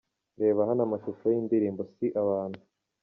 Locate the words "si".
1.91-2.05